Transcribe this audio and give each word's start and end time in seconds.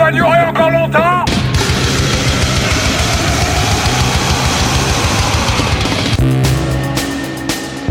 va 0.00 0.10
durer 0.10 0.40
encore 0.48 0.70
longtemps. 0.70 1.24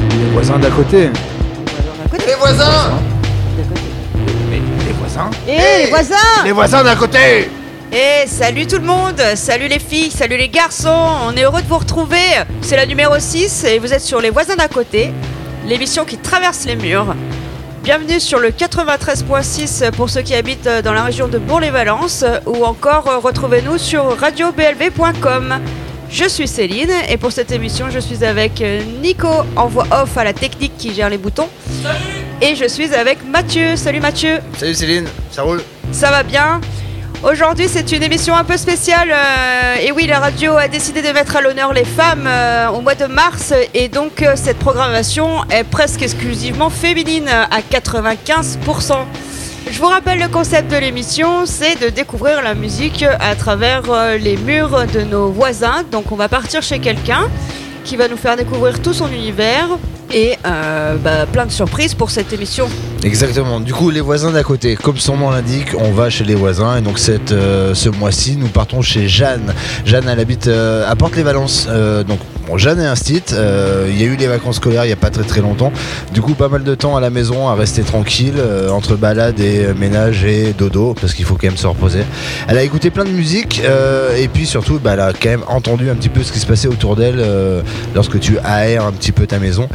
Les 0.09 0.31
voisins 0.33 0.57
d'à 0.57 0.69
côté. 0.71 1.09
Les 2.27 2.33
voisins. 2.33 2.99
Les 4.87 4.93
voisins. 4.93 5.29
Eh, 5.47 5.83
les 5.83 5.89
voisins. 5.89 6.15
Les 6.43 6.51
voisins 6.51 6.83
d'à 6.83 6.95
côté. 6.95 7.49
Eh, 7.91 8.27
salut 8.27 8.65
tout 8.65 8.77
le 8.77 8.85
monde. 8.85 9.21
Salut 9.35 9.67
les 9.67 9.79
filles, 9.79 10.09
salut 10.09 10.37
les 10.37 10.49
garçons. 10.49 11.09
On 11.27 11.35
est 11.37 11.43
heureux 11.43 11.61
de 11.61 11.67
vous 11.67 11.77
retrouver. 11.77 12.43
C'est 12.61 12.75
la 12.75 12.87
numéro 12.87 13.19
6 13.19 13.65
et 13.65 13.77
vous 13.77 13.93
êtes 13.93 14.01
sur 14.01 14.19
Les 14.19 14.31
voisins 14.31 14.55
d'à 14.55 14.67
côté, 14.67 15.11
l'émission 15.67 16.05
qui 16.05 16.17
traverse 16.17 16.65
les 16.65 16.75
murs. 16.75 17.15
Bienvenue 17.89 18.19
sur 18.19 18.37
le 18.37 18.49
93.6 18.49 19.89
pour 19.93 20.11
ceux 20.11 20.21
qui 20.21 20.35
habitent 20.35 20.69
dans 20.83 20.93
la 20.93 21.03
région 21.03 21.27
de 21.27 21.39
Bourg-les-Valences 21.39 22.23
ou 22.45 22.63
encore 22.63 23.07
euh, 23.07 23.17
retrouvez-nous 23.17 23.79
sur 23.79 24.15
radioblv.com. 24.15 25.59
Je 26.11 26.25
suis 26.25 26.47
Céline 26.47 26.91
et 27.09 27.17
pour 27.17 27.31
cette 27.31 27.51
émission 27.51 27.89
je 27.89 27.97
suis 27.97 28.23
avec 28.23 28.61
euh, 28.61 28.83
Nico 29.01 29.27
en 29.55 29.65
voix 29.65 29.87
off 29.89 30.15
à 30.19 30.23
la 30.23 30.33
technique 30.33 30.77
qui 30.77 30.93
gère 30.93 31.09
les 31.09 31.17
boutons. 31.17 31.49
Et 32.43 32.53
je 32.53 32.65
suis 32.65 32.93
avec 32.93 33.25
Mathieu. 33.25 33.75
Salut 33.75 34.01
Mathieu 34.01 34.37
Salut 34.55 34.75
Céline, 34.75 35.07
ça 35.31 35.41
roule 35.41 35.63
ça 35.91 36.11
va 36.11 36.21
bien? 36.21 36.61
Aujourd'hui, 37.21 37.67
c'est 37.67 37.91
une 37.91 38.01
émission 38.01 38.33
un 38.33 38.45
peu 38.45 38.55
spéciale. 38.55 39.11
euh, 39.11 39.75
et 39.81 39.91
oui, 39.91 40.07
la 40.07 40.19
radio 40.19 40.55
a 40.55 40.69
décidé 40.69 41.01
de 41.01 41.09
mettre 41.09 41.35
à 41.35 41.41
l'honneur 41.41 41.73
les 41.73 41.83
femmes 41.83 42.25
euh, 42.25 42.69
au 42.69 42.79
mois 42.79 42.95
de 42.95 43.07
mars. 43.07 43.53
Et 43.73 43.89
donc, 43.89 44.21
euh, 44.21 44.35
cette 44.37 44.57
programmation 44.57 45.43
est 45.49 45.65
presque 45.65 46.01
exclusivement 46.01 46.69
féminine 46.69 47.27
à 47.27 47.59
95%. 47.59 49.05
Je 49.69 49.77
vous 49.79 49.87
rappelle 49.87 50.19
le 50.19 50.29
concept 50.29 50.71
de 50.71 50.77
l'émission, 50.77 51.45
c'est 51.45 51.75
de 51.75 51.89
découvrir 51.89 52.41
la 52.41 52.55
musique 52.55 53.03
à 53.03 53.35
travers 53.35 53.81
les 54.17 54.37
murs 54.37 54.85
de 54.87 55.01
nos 55.01 55.27
voisins. 55.29 55.83
Donc 55.91 56.13
on 56.13 56.15
va 56.15 56.29
partir 56.29 56.61
chez 56.63 56.79
quelqu'un 56.79 57.29
qui 57.89 57.95
va 57.95 58.07
nous 58.07 58.17
faire 58.17 58.37
découvrir 58.37 58.79
tout 58.83 58.93
son 58.93 59.07
univers 59.11 59.67
et 60.13 60.37
euh, 60.45 60.95
bah, 60.97 61.25
plein 61.25 61.47
de 61.47 61.51
surprises 61.51 61.95
pour 61.95 62.11
cette 62.11 62.31
émission. 62.31 62.69
Exactement, 63.03 63.59
du 63.59 63.73
coup 63.73 63.89
les 63.89 63.99
voisins 63.99 64.31
d'à 64.31 64.43
côté, 64.43 64.75
comme 64.75 64.97
son 64.97 65.17
nom 65.17 65.31
l'indique, 65.31 65.69
on 65.75 65.89
va 65.89 66.11
chez 66.11 66.23
les 66.23 66.35
voisins 66.35 66.77
et 66.77 66.81
donc 66.81 66.99
cette, 66.99 67.31
euh, 67.31 67.73
ce 67.73 67.89
mois-ci 67.89 68.37
nous 68.37 68.47
partons 68.47 68.83
chez 68.83 69.07
Jeanne. 69.07 69.55
Jeanne 69.85 70.07
elle 70.07 70.19
habite 70.19 70.45
euh, 70.45 70.87
à 70.87 70.95
Porte-les-Valences, 70.95 71.67
donc 72.07 72.19
Jeanne 72.57 72.79
est 72.79 72.85
un 72.85 72.95
euh, 73.33 73.87
il 73.89 73.99
y 73.99 74.03
a 74.03 74.07
eu 74.07 74.15
les 74.15 74.27
vacances 74.27 74.57
scolaires 74.57 74.83
il 74.83 74.87
n'y 74.87 74.93
a 74.93 74.97
pas 74.97 75.09
très 75.09 75.23
très 75.23 75.41
longtemps, 75.41 75.71
du 76.13 76.21
coup 76.21 76.33
pas 76.33 76.47
mal 76.47 76.63
de 76.63 76.75
temps 76.75 76.95
à 76.95 77.01
la 77.01 77.09
maison 77.09 77.47
à 77.47 77.55
rester 77.55 77.81
tranquille 77.81 78.35
euh, 78.37 78.69
entre 78.69 78.95
balade 78.95 79.39
et 79.39 79.65
euh, 79.65 79.73
ménage 79.73 80.25
et 80.25 80.53
dodo 80.57 80.95
parce 80.99 81.13
qu'il 81.13 81.25
faut 81.25 81.35
quand 81.35 81.47
même 81.47 81.57
se 81.57 81.67
reposer. 81.67 82.03
Elle 82.47 82.57
a 82.57 82.63
écouté 82.63 82.89
plein 82.89 83.05
de 83.05 83.09
musique 83.09 83.61
et 84.17 84.27
puis 84.27 84.45
surtout 84.45 84.79
bah, 84.79 84.91
elle 84.93 84.99
a 84.99 85.13
quand 85.13 85.29
même 85.29 85.43
entendu 85.47 85.89
un 85.89 85.95
petit 85.95 86.09
peu 86.09 86.23
ce 86.23 86.31
qui 86.31 86.39
se 86.39 86.45
passait 86.45 86.67
autour 86.67 86.95
d'elle 86.95 87.23
lorsque 87.93 88.19
tu 88.19 88.37
aères 88.39 88.85
un 88.85 88.91
petit 88.91 89.11
peu 89.11 89.27
ta 89.27 89.39
maison. 89.39 89.67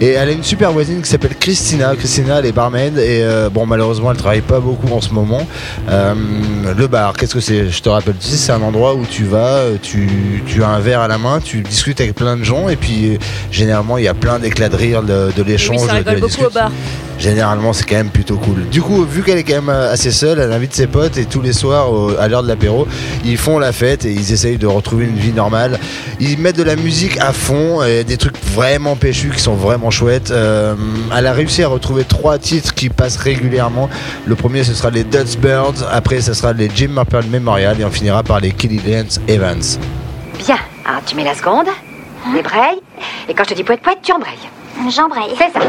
Et 0.00 0.10
elle 0.10 0.28
a 0.28 0.32
une 0.32 0.44
super 0.44 0.72
voisine 0.72 1.02
qui 1.02 1.08
s'appelle 1.08 1.34
Christina. 1.38 1.94
Christina, 1.96 2.38
elle 2.38 2.46
est 2.46 2.52
barmaid 2.52 2.98
et 2.98 3.24
bon, 3.52 3.66
malheureusement, 3.66 4.10
elle 4.10 4.16
travaille 4.16 4.40
pas 4.40 4.60
beaucoup 4.60 4.92
en 4.92 5.00
ce 5.00 5.12
moment. 5.12 5.46
Le 5.88 6.86
bar, 6.86 7.14
qu'est-ce 7.14 7.34
que 7.34 7.40
c'est? 7.40 7.68
Je 7.68 7.82
te 7.82 7.88
rappelle, 7.88 8.14
c'est 8.20 8.52
un 8.52 8.62
endroit 8.62 8.94
où 8.94 9.04
tu 9.06 9.24
vas, 9.24 9.62
tu 9.82 10.62
as 10.62 10.68
un 10.68 10.80
verre 10.80 11.00
à 11.00 11.08
la 11.08 11.18
main, 11.18 11.40
tu 11.40 11.62
discutes 11.62 12.00
avec 12.00 12.14
plein 12.20 12.36
de 12.36 12.44
gens 12.44 12.68
et 12.68 12.76
puis 12.76 13.18
généralement, 13.50 13.96
il 13.96 14.04
y 14.04 14.08
a 14.08 14.14
plein 14.14 14.38
d'éclats 14.38 14.68
de 14.68 14.76
rire, 14.76 15.02
de, 15.02 15.42
l'échange. 15.42 15.80
oui, 15.80 15.86
ça 15.88 15.94
rigole 15.94 16.20
beaucoup 16.20 16.44
au 16.44 16.50
bar. 16.50 16.70
Généralement, 17.18 17.72
c'est 17.74 17.84
quand 17.84 17.96
même 17.96 18.08
plutôt 18.10 18.36
cool. 18.36 18.66
Du 18.70 18.80
coup, 18.80 19.04
vu 19.04 19.22
qu'elle 19.22 19.36
est 19.36 19.42
quand 19.44 19.56
même 19.56 19.68
euh, 19.68 19.92
assez 19.92 20.10
seule, 20.10 20.38
elle 20.38 20.52
invite 20.52 20.74
ses 20.74 20.86
potes 20.86 21.18
et 21.18 21.26
tous 21.26 21.42
les 21.42 21.52
soirs, 21.52 21.92
au- 21.92 22.16
à 22.18 22.28
l'heure 22.28 22.42
de 22.42 22.48
l'apéro, 22.48 22.86
ils 23.26 23.36
font 23.36 23.58
la 23.58 23.72
fête 23.72 24.06
et 24.06 24.12
ils 24.12 24.32
essayent 24.32 24.56
de 24.56 24.66
retrouver 24.66 25.04
une 25.04 25.16
vie 25.16 25.32
normale. 25.32 25.78
Ils 26.18 26.38
mettent 26.38 26.56
de 26.56 26.62
la 26.62 26.76
musique 26.76 27.18
à 27.20 27.32
fond, 27.34 27.82
et 27.82 28.04
des 28.04 28.16
trucs 28.16 28.36
vraiment 28.54 28.96
péchus 28.96 29.30
qui 29.34 29.40
sont 29.42 29.54
vraiment 29.54 29.90
chouettes. 29.90 30.30
Euh, 30.30 30.74
elle 31.16 31.26
a 31.26 31.32
réussi 31.32 31.62
à 31.62 31.68
retrouver 31.68 32.04
trois 32.04 32.38
titres 32.38 32.72
qui 32.74 32.88
passent 32.88 33.18
régulièrement. 33.18 33.90
Le 34.26 34.34
premier, 34.34 34.64
ce 34.64 34.72
sera 34.72 34.88
les 34.90 35.04
Dutch 35.04 35.36
Birds. 35.36 35.84
Après, 35.92 36.20
ce 36.22 36.32
sera 36.32 36.52
les 36.54 36.70
Jim 36.74 36.88
Marple 36.92 37.24
Memorial 37.30 37.78
et 37.80 37.84
on 37.84 37.90
finira 37.90 38.22
par 38.22 38.40
les 38.40 38.52
Kelly 38.52 38.80
Lance 38.86 39.20
Evans. 39.28 39.60
Bien. 40.38 40.56
Alors, 40.88 41.02
tu 41.04 41.14
mets 41.16 41.24
la 41.24 41.34
seconde, 41.34 41.66
les 42.34 42.42
brayes, 42.42 42.80
et 43.28 43.34
quand 43.34 43.44
je 43.44 43.50
te 43.50 43.54
dis 43.54 43.64
poète 43.64 43.82
poète, 43.82 43.98
tu 44.02 44.12
embrayes. 44.12 44.48
J'embraye. 44.88 45.34
C'est 45.36 45.52
ça. 45.52 45.60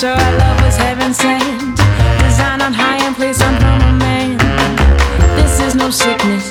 Sure 0.00 0.08
our 0.08 0.38
love 0.38 0.62
was 0.62 0.76
heaven 0.78 1.12
sent. 1.12 1.76
Designed 2.24 2.62
on 2.62 2.72
high 2.72 3.04
and 3.04 3.14
placed 3.14 3.42
on 3.42 3.52
man. 3.98 4.38
This 5.36 5.60
is 5.60 5.74
no 5.74 5.90
sickness, 5.90 6.49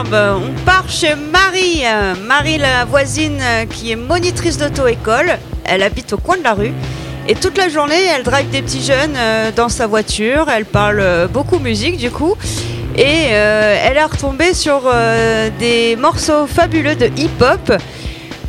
On 0.00 0.64
part 0.64 0.88
chez 0.88 1.16
Marie. 1.16 1.82
Marie, 2.24 2.58
la 2.58 2.84
voisine 2.84 3.42
qui 3.68 3.90
est 3.90 3.96
monitrice 3.96 4.56
d'auto-école. 4.56 5.38
Elle 5.64 5.82
habite 5.82 6.12
au 6.12 6.18
coin 6.18 6.36
de 6.36 6.44
la 6.44 6.54
rue. 6.54 6.72
Et 7.26 7.34
toute 7.34 7.58
la 7.58 7.68
journée, 7.68 8.06
elle 8.14 8.22
drive 8.22 8.48
des 8.48 8.62
petits 8.62 8.80
jeunes 8.82 9.16
euh, 9.16 9.50
dans 9.50 9.68
sa 9.68 9.88
voiture. 9.88 10.46
Elle 10.48 10.66
parle 10.66 11.00
euh, 11.00 11.26
beaucoup 11.26 11.58
musique 11.58 11.96
du 11.96 12.12
coup. 12.12 12.36
Et 12.96 13.26
euh, 13.32 13.76
elle 13.84 13.96
est 13.96 14.04
retombée 14.04 14.54
sur 14.54 14.82
des 15.58 15.96
morceaux 15.96 16.46
fabuleux 16.46 16.94
de 16.94 17.06
hip-hop. 17.16 17.72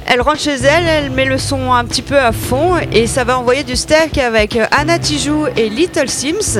Elle 0.05 0.21
rentre 0.21 0.39
chez 0.39 0.55
elle, 0.55 0.87
elle 0.87 1.09
met 1.09 1.25
le 1.25 1.39
son 1.39 1.73
un 1.73 1.83
petit 1.83 2.01
peu 2.01 2.17
à 2.17 2.31
fond 2.31 2.77
et 2.91 3.05
ça 3.05 3.23
va 3.23 3.37
envoyer 3.37 3.63
du 3.63 3.75
steak 3.75 4.17
avec 4.17 4.57
Anna 4.71 4.97
Tijoux 4.97 5.45
et 5.55 5.69
Little 5.69 6.09
Sims. 6.09 6.59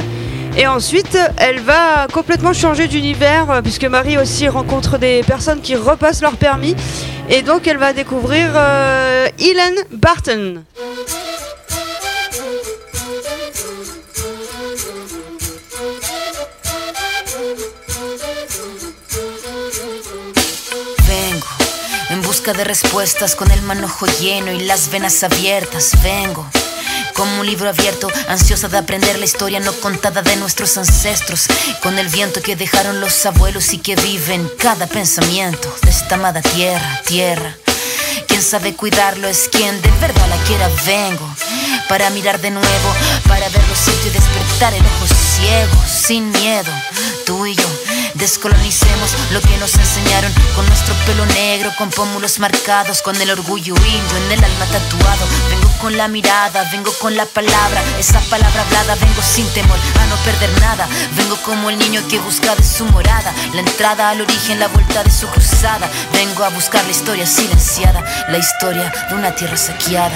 Et 0.57 0.67
ensuite, 0.67 1.17
elle 1.37 1.59
va 1.59 2.07
complètement 2.11 2.53
changer 2.53 2.87
d'univers 2.87 3.49
euh, 3.49 3.61
puisque 3.61 3.85
Marie 3.85 4.17
aussi 4.17 4.47
rencontre 4.47 4.97
des 4.97 5.23
personnes 5.23 5.61
qui 5.61 5.75
repassent 5.75 6.21
leur 6.21 6.37
permis. 6.37 6.75
Et 7.29 7.41
donc, 7.41 7.67
elle 7.67 7.77
va 7.77 7.93
découvrir 7.93 8.51
euh, 8.55 9.27
Helen 9.39 9.75
Barton. 9.91 10.63
Vengo 21.07 21.47
en 22.11 22.17
busca 22.21 22.53
de 22.53 22.63
respuestas 22.63 23.35
con 23.35 23.49
el 23.51 23.61
manojo 23.61 24.07
lleno 24.19 24.51
y 24.51 24.65
las 24.65 24.89
venas 24.89 25.23
abiertas. 25.23 25.91
Vengo 26.03 26.45
como 27.13 27.39
un 27.39 27.45
libro 27.45 27.69
abierto, 27.69 28.07
ansiosa 28.27 28.67
de 28.67 28.77
aprender 28.77 29.17
la 29.17 29.25
historia 29.25 29.59
no 29.59 29.73
contada 29.73 30.21
de 30.21 30.35
nuestros 30.35 30.77
ancestros. 30.77 31.47
Con 31.81 31.97
el 31.99 32.07
viento 32.09 32.41
que 32.41 32.55
dejaron 32.55 33.01
los 33.01 33.25
abuelos 33.25 33.73
y 33.73 33.79
que 33.79 33.95
vive 33.95 34.33
en 34.33 34.49
cada 34.57 34.87
pensamiento 34.87 35.73
de 35.83 35.89
esta 35.89 36.15
amada 36.15 36.41
tierra, 36.41 37.01
tierra. 37.05 37.55
Quien 38.27 38.41
sabe 38.41 38.75
cuidarlo 38.75 39.27
es 39.27 39.49
quien 39.49 39.81
de 39.81 39.91
verdad 39.99 40.27
la 40.29 40.37
quiera. 40.43 40.69
Vengo 40.85 41.29
para 41.87 42.09
mirar 42.11 42.39
de 42.39 42.51
nuevo, 42.51 42.95
para 43.27 43.49
ver 43.49 43.67
los 43.67 43.77
sitios 43.77 44.07
y 44.07 44.09
despertar 44.09 44.73
el 44.73 44.85
ojo 44.85 45.07
ciego, 45.07 45.83
sin 45.87 46.31
miedo. 46.31 46.71
Tú 47.25 47.45
y 47.45 47.55
yo 47.55 47.67
descolonicemos 48.15 49.15
lo 49.31 49.41
que 49.41 49.57
nos 49.57 49.75
enseñaron 49.75 50.31
con 50.55 50.65
nuestro 50.67 50.93
pelo 51.05 51.25
negro, 51.27 51.71
con 51.77 51.89
pómulos 51.89 52.39
marcados, 52.39 53.01
con 53.01 53.19
el 53.21 53.29
orgullo 53.29 53.75
indio 53.75 54.17
en 54.25 54.31
el 54.31 54.43
alma 54.43 54.65
tatuado. 54.65 55.25
Vengo 55.49 55.69
con 55.79 55.97
la 55.97 56.07
mirada, 56.07 56.67
vengo 56.71 56.91
con 56.99 57.15
la 57.15 57.25
palabra, 57.25 57.81
esa 57.99 58.19
palabra 58.21 58.61
hablada, 58.61 58.95
vengo 58.95 59.21
sin 59.21 59.47
temor 59.53 59.77
a 59.99 60.05
no 60.07 60.15
perder 60.17 60.49
nada. 60.61 60.87
Vengo 61.15 61.37
como 61.37 61.69
el 61.69 61.77
niño 61.77 62.01
que 62.07 62.19
busca 62.19 62.55
de 62.55 62.63
su 62.63 62.85
morada, 62.85 63.33
la 63.53 63.61
entrada 63.61 64.09
al 64.09 64.21
origen, 64.21 64.59
la 64.59 64.67
vuelta 64.67 65.03
de 65.03 65.11
su 65.11 65.27
cruzada. 65.27 65.89
Vengo 66.13 66.43
a 66.43 66.49
buscar 66.49 66.83
la 66.85 66.91
historia 66.91 67.25
silenciada, 67.25 68.03
la 68.29 68.37
historia 68.37 68.91
de 69.09 69.15
una 69.15 69.33
tierra 69.35 69.57
saqueada. 69.57 70.15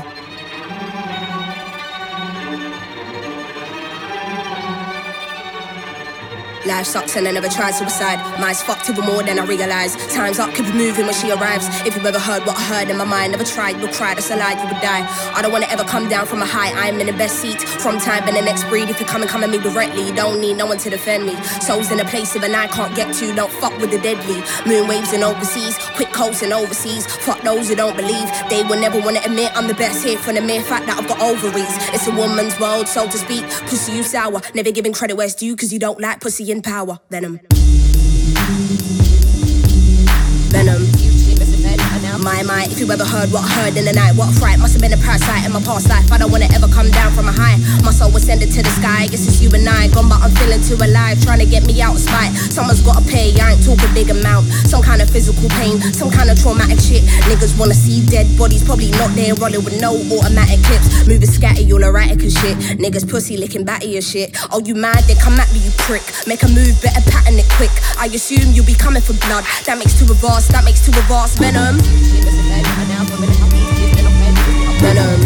Life 6.65 6.85
sucks 6.85 7.15
and 7.15 7.27
I 7.27 7.31
never 7.31 7.49
tried 7.49 7.71
suicide. 7.71 8.19
Mine's 8.39 8.61
fucked 8.61 8.87
even 8.89 9.03
more 9.03 9.23
than 9.23 9.39
I 9.39 9.45
realize. 9.45 9.95
Time's 10.13 10.37
up, 10.37 10.53
keep 10.53 10.71
moving 10.75 11.05
when 11.05 11.15
she 11.15 11.31
arrives. 11.31 11.65
If 11.87 11.95
you 11.95 12.05
ever 12.05 12.19
heard 12.19 12.45
what 12.45 12.55
I 12.55 12.61
heard 12.61 12.89
in 12.89 12.97
my 12.97 13.03
mind, 13.03 13.31
never 13.31 13.43
tried, 13.43 13.79
you'll 13.81 13.91
cry, 13.91 14.13
that's 14.13 14.29
a 14.29 14.35
lie, 14.35 14.53
you 14.53 14.67
would 14.67 14.81
die. 14.81 15.01
I 15.33 15.41
don't 15.41 15.51
wanna 15.51 15.65
ever 15.71 15.83
come 15.83 16.07
down 16.07 16.27
from 16.27 16.41
a 16.41 16.45
high, 16.45 16.71
I'm 16.77 16.99
in 16.99 17.07
the 17.07 17.13
best 17.13 17.39
seat. 17.39 17.59
From 17.59 17.97
time 17.97 18.27
and 18.27 18.37
the 18.37 18.43
next 18.43 18.65
breed, 18.65 18.89
if 18.89 18.99
you 18.99 19.07
come 19.07 19.21
and 19.21 19.29
come 19.29 19.43
at 19.43 19.49
me 19.49 19.57
directly, 19.57 20.05
you 20.05 20.13
don't 20.13 20.39
need 20.39 20.57
no 20.57 20.67
one 20.67 20.77
to 20.79 20.89
defend 20.91 21.25
me. 21.25 21.35
Souls 21.61 21.89
in 21.91 21.99
a 21.99 22.05
place 22.05 22.35
even 22.35 22.53
I 22.53 22.67
can't 22.67 22.95
get 22.95 23.11
to, 23.15 23.33
don't 23.33 23.51
fuck 23.53 23.75
with 23.79 23.89
the 23.89 23.99
deadly. 23.99 24.43
Moon 24.67 24.87
waves 24.87 25.13
and 25.13 25.23
overseas, 25.23 25.77
quick 25.95 26.11
coasting 26.13 26.53
overseas. 26.53 27.07
Fuck 27.25 27.41
those 27.41 27.69
who 27.69 27.75
don't 27.75 27.97
believe, 27.97 28.29
they 28.49 28.61
will 28.63 28.79
never 28.79 28.99
wanna 29.01 29.21
admit 29.25 29.51
I'm 29.55 29.67
the 29.67 29.73
best 29.73 30.05
here 30.05 30.19
for 30.19 30.31
the 30.31 30.41
mere 30.41 30.61
fact 30.61 30.85
that 30.85 30.99
I've 30.99 31.07
got 31.07 31.19
ovaries. 31.21 31.73
It's 31.91 32.07
a 32.07 32.11
woman's 32.11 32.59
world, 32.59 32.87
so 32.87 33.09
to 33.09 33.17
speak. 33.17 33.43
Pussy, 33.65 33.93
you 33.93 34.03
sour, 34.03 34.41
never 34.53 34.71
giving 34.71 34.93
credit 34.93 35.15
where 35.15 35.25
it's 35.25 35.35
due, 35.35 35.55
cause 35.55 35.73
you 35.73 35.79
don't 35.79 35.99
like 35.99 36.19
pussy 36.19 36.50
Power, 36.59 36.99
venom. 37.07 37.39
My, 42.21 42.43
my, 42.43 42.69
if 42.69 42.77
you 42.77 42.85
ever 42.91 43.03
heard 43.03 43.33
what 43.33 43.41
heard 43.41 43.73
in 43.77 43.85
the 43.85 43.93
night, 43.93 44.13
what 44.13 44.29
fright 44.37 44.59
must 44.61 44.77
have 44.77 44.81
been 44.81 44.93
a 44.93 45.01
parasite 45.01 45.41
in 45.41 45.51
my 45.51 45.61
past 45.65 45.89
life. 45.89 46.05
I 46.13 46.21
don't 46.21 46.29
wanna 46.29 46.45
ever 46.53 46.69
come 46.69 46.93
down 46.93 47.09
from 47.17 47.25
a 47.25 47.33
high. 47.33 47.57
My 47.81 47.89
soul 47.89 48.13
was 48.13 48.29
sending 48.29 48.49
to 48.53 48.61
the 48.61 48.69
sky. 48.77 49.09
Guess 49.09 49.25
it's 49.25 49.41
you 49.41 49.49
and 49.57 49.65
I. 49.65 49.89
Gone, 49.89 50.05
but 50.05 50.21
I'm 50.21 50.29
feeling 50.37 50.61
too 50.61 50.77
alive. 50.77 51.17
Trying 51.25 51.41
to 51.41 51.49
get 51.49 51.65
me 51.65 51.81
out 51.81 51.97
of 51.97 52.01
spite. 52.01 52.29
Someone's 52.53 52.85
gotta 52.85 53.01
pay. 53.09 53.33
I 53.41 53.57
ain't 53.57 53.65
talking 53.65 53.89
big 53.97 54.13
amount. 54.13 54.53
Some 54.69 54.85
kind 54.85 55.01
of 55.01 55.09
physical 55.09 55.49
pain, 55.57 55.81
some 55.97 56.13
kind 56.13 56.29
of 56.29 56.37
traumatic 56.37 56.77
shit. 56.77 57.01
Niggas 57.25 57.57
wanna 57.57 57.73
see 57.73 58.05
dead 58.05 58.29
bodies, 58.37 58.61
probably 58.61 58.93
not 59.01 59.09
there, 59.17 59.33
rolling 59.41 59.65
with 59.65 59.81
no 59.81 59.97
automatic 60.13 60.61
clips. 60.61 61.09
Moving 61.09 61.25
scatty, 61.25 61.65
all 61.73 61.81
erratic 61.81 62.21
and 62.21 62.31
shit. 62.31 62.53
Niggas 62.77 63.09
pussy 63.09 63.33
licking 63.33 63.65
batty 63.65 63.97
and 63.97 64.05
shit. 64.05 64.37
Oh, 64.53 64.61
you 64.61 64.75
mad? 64.77 65.09
Then 65.09 65.17
come 65.17 65.41
at 65.41 65.49
me, 65.53 65.65
you 65.65 65.73
prick. 65.89 66.05
Make 66.29 66.45
a 66.45 66.49
move, 66.53 66.77
better 66.85 67.01
pattern 67.09 67.41
it 67.41 67.49
quick. 67.57 67.73
I 67.97 68.13
assume 68.13 68.53
you'll 68.53 68.69
be 68.69 68.77
coming 68.77 69.01
for 69.01 69.17
blood. 69.25 69.41
That 69.65 69.81
makes 69.81 69.97
two 69.97 70.05
of 70.05 70.21
us, 70.21 70.45
that 70.53 70.61
makes 70.63 70.85
two 70.85 70.93
of 70.93 71.09
us. 71.09 71.33
Venom. 71.41 71.81
Venom. 74.81 75.21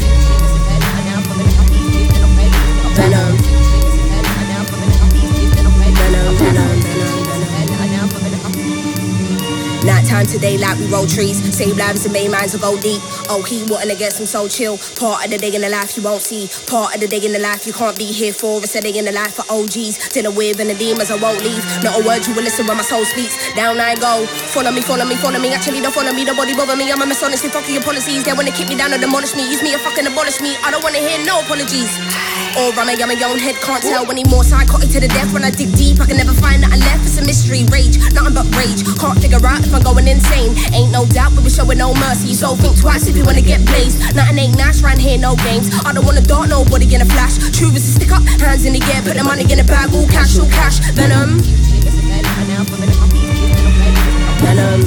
Venom, 2.95 3.64
venom. 9.85 9.95
Nighttime 9.95 10.25
today, 10.25 10.57
like 10.57 10.77
we 10.79 10.87
roll 10.87 11.05
trees. 11.05 11.37
Save 11.55 11.77
lives 11.77 12.05
and 12.05 12.13
main 12.13 12.31
minds 12.31 12.53
will 12.53 12.61
go 12.61 12.79
deep. 12.79 13.01
Oh, 13.29 13.41
he 13.41 13.63
wanting 13.63 13.89
to 13.89 13.95
get 13.95 14.13
some 14.13 14.25
soul 14.25 14.47
chill. 14.47 14.77
Part 14.95 15.25
of 15.25 15.31
the 15.31 15.37
day 15.37 15.53
in 15.53 15.61
the 15.61 15.69
life 15.69 15.95
you 15.97 16.03
won't 16.03 16.21
see. 16.21 16.49
Part 16.67 16.95
of 16.95 17.01
the 17.01 17.07
day 17.07 17.23
in 17.23 17.33
the 17.33 17.39
life 17.39 17.65
you 17.65 17.73
can't 17.73 17.97
be 17.97 18.05
here 18.05 18.33
for. 18.33 18.61
It's 18.63 18.75
a 18.75 18.81
day 18.81 18.97
in 18.97 19.05
the 19.05 19.11
life 19.11 19.35
for 19.35 19.45
OGs. 19.49 20.09
Dinner 20.09 20.31
with 20.31 20.59
and 20.59 20.69
the 20.69 20.75
demons 20.75 21.11
I 21.11 21.17
won't 21.17 21.41
leave. 21.43 21.63
Not 21.83 22.01
a 22.01 22.05
word 22.05 22.25
you 22.27 22.33
will 22.33 22.43
listen 22.43 22.67
when 22.67 22.77
my 22.77 22.83
soul 22.83 23.05
speaks. 23.05 23.35
Down 23.53 23.79
I 23.79 23.95
go. 23.95 24.25
Follow 24.53 24.71
me, 24.71 24.81
follow 24.81 25.05
me, 25.05 25.15
follow 25.15 25.39
me. 25.39 25.53
Actually, 25.53 25.81
don't 25.81 25.93
follow 25.93 26.13
me. 26.13 26.25
Nobody 26.25 26.55
bother 26.55 26.75
me. 26.75 26.91
I'm 26.91 27.01
a 27.01 27.05
mess, 27.05 27.23
honestly. 27.23 27.49
Fuck 27.49 27.69
your 27.69 27.83
policies. 27.83 28.23
They 28.23 28.33
wanna 28.33 28.51
kick 28.51 28.69
me 28.69 28.75
down 28.75 28.93
or 28.93 28.97
demolish 28.97 29.35
me. 29.35 29.47
Use 29.49 29.61
me 29.63 29.75
or 29.75 29.79
fucking 29.79 30.07
abolish 30.07 30.41
me. 30.41 30.55
I 30.63 30.71
don't 30.71 30.83
wanna 30.83 30.99
hear 30.99 31.23
no 31.25 31.41
apologies. 31.41 31.91
Or 32.55 32.71
I'm 32.75 32.87
a, 32.87 32.95
I'm 32.95 33.11
a 33.11 33.15
young 33.15 33.39
head, 33.39 33.55
can't 33.63 33.83
tell 33.83 34.09
anymore. 34.11 34.43
Psychotic 34.43 34.89
to 34.91 34.99
the 34.99 35.07
death 35.07 35.31
when 35.31 35.43
I 35.43 35.51
dig 35.51 35.75
deep. 35.75 35.99
I 35.99 36.05
can 36.05 36.17
never 36.17 36.33
find 36.33 36.63
that 36.63 36.71
I 36.71 36.77
left. 36.77 37.03
It's 37.07 37.17
a 37.19 37.23
mystery, 37.23 37.63
rage, 37.71 37.99
nothing 38.11 38.35
but 38.35 38.47
rage. 38.55 38.83
Can't 38.99 39.19
figure 39.19 39.39
out 39.43 39.63
if 39.63 39.73
I'm 39.73 39.83
going 39.83 40.07
insane. 40.07 40.55
Ain't 40.71 40.91
no 40.91 41.05
doubt, 41.05 41.35
but 41.35 41.43
we're 41.43 41.55
showing 41.55 41.79
no 41.79 41.93
mercy. 41.95 42.33
So 42.33 42.55
think 42.55 42.79
twice 42.79 43.07
if 43.07 43.15
you 43.15 43.23
wanna 43.23 43.43
get 43.43 43.63
blazed. 43.65 43.99
Nothing 44.15 44.39
ain't 44.39 44.57
nice 44.57 44.81
round 44.83 44.99
here, 44.99 45.17
no 45.17 45.35
games. 45.47 45.71
I 45.83 45.93
don't 45.93 46.05
wanna 46.05 46.21
dart 46.21 46.49
nobody 46.49 46.87
in 46.95 47.01
a 47.01 47.07
flash. 47.07 47.39
True 47.55 47.71
a 47.71 47.79
stick 47.79 48.11
up, 48.11 48.23
hands 48.39 48.65
in 48.65 48.73
the 48.73 48.83
air, 48.91 49.01
put 49.03 49.15
the 49.15 49.23
money 49.23 49.43
in 49.51 49.59
a 49.59 49.63
bag, 49.63 49.93
all 49.93 50.07
cash, 50.07 50.39
all 50.39 50.47
cash. 50.47 50.79
Venom. 50.95 51.39
Venom. 54.43 54.81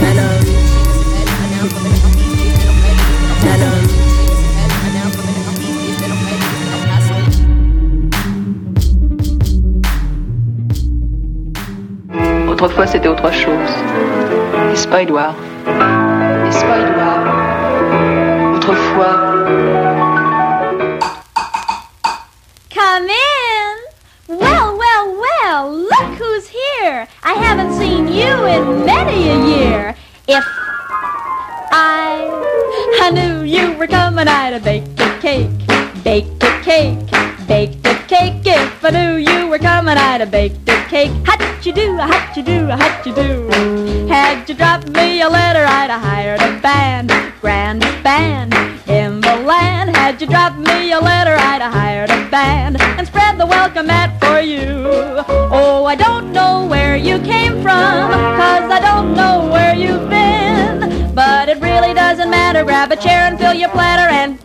Venom. 0.00 0.62
Venom. 3.42 3.81
Autrefois, 12.62 12.86
c'était 12.86 13.08
autre 13.08 13.32
chose. 13.32 13.70
N'est-ce 14.68 14.86
pas, 14.86 15.02
Edouard 15.02 15.34
N'est-ce 15.66 16.64
pas, 16.64 16.78
Edouard 16.78 17.18
Autrefois, 18.54 19.16
Come 22.72 23.08
in! 23.08 23.78
Well, 24.28 24.78
well, 24.78 25.12
well, 25.20 25.72
look 25.72 26.16
who's 26.20 26.46
here! 26.46 27.08
I 27.24 27.32
haven't 27.32 27.72
seen 27.72 28.06
you 28.06 28.46
in 28.46 28.86
many 28.86 29.28
a 29.28 29.44
year. 29.44 29.96
If 30.28 30.44
I, 31.72 32.30
I 33.02 33.10
knew 33.10 33.42
you 33.42 33.72
were 33.72 33.88
coming, 33.88 34.28
I'd 34.28 34.52
have 34.52 34.62
baked 34.62 35.00
a 35.00 35.18
cake, 35.18 35.50
baked 36.04 36.40
a 36.44 36.60
cake, 36.62 37.10
baked 37.48 37.84
a 37.84 37.94
cake. 38.06 38.46
If 38.46 38.84
I 38.84 38.90
knew 38.90 39.16
you 39.16 39.48
were 39.48 39.58
coming, 39.58 39.96
I'd 39.96 40.20
have 40.20 40.30
baked 40.30 40.68
a 40.68 40.71
cake. 40.92 41.10
You 41.62 41.72
do, 41.72 41.96
how'd 41.96 42.36
you 42.36 42.42
do, 42.42 42.66
how'd 42.66 43.06
you 43.06 43.14
do? 43.14 43.48
Had 44.08 44.48
you 44.48 44.54
dropped 44.54 44.88
me 44.88 45.22
a 45.22 45.28
letter, 45.28 45.64
I'd 45.64 45.90
have 45.90 46.02
hired 46.02 46.42
a 46.42 46.60
band, 46.60 47.08
grand 47.40 47.80
band 48.02 48.52
in 48.88 49.20
the 49.20 49.36
land. 49.36 49.96
Had 49.96 50.20
you 50.20 50.26
dropped 50.26 50.58
me 50.58 50.92
a 50.92 50.98
letter, 50.98 51.34
I'd 51.34 51.62
have 51.62 51.72
hired 51.72 52.10
a 52.10 52.28
band 52.30 52.80
and 52.80 53.06
spread 53.06 53.22
spread 53.32 53.38
the 53.38 53.46
welcome 53.46 53.86
mat 53.86 54.10
for 54.20 54.40
you. 54.40 54.84
Oh, 55.50 55.84
I 55.86 55.94
don't 55.94 56.32
know 56.32 56.66
where 56.66 56.96
you 56.96 57.18
came 57.20 57.62
from, 57.62 58.10
cause 58.40 58.70
I 58.70 58.80
don't 58.80 59.14
know 59.14 59.48
where 59.50 59.74
you've 59.74 60.08
been. 60.10 61.14
But 61.14 61.48
it 61.48 61.60
really 61.60 61.94
doesn't 61.94 62.30
matter. 62.30 62.64
Grab 62.64 62.92
a 62.92 62.96
chair 62.96 63.22
and 63.28 63.38
fill 63.38 63.54
your 63.54 63.70
platter 63.70 64.08
and 64.12 64.38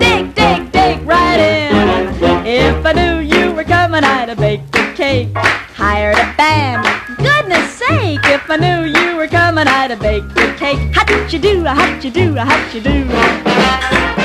hop 11.07 11.31
you 11.31 11.39
do, 11.39 11.65
a 11.65 11.69
hop 11.69 12.03
you 12.03 12.11
do, 12.11 12.35
a 12.37 12.45
hop 12.45 12.73
you 12.73 12.81
do. 12.81 14.16